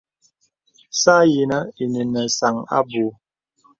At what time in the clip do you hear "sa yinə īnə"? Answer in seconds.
1.01-2.01